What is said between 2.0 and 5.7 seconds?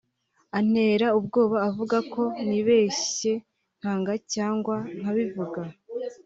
ko nibeshye nkanga cyangwa nkabivuga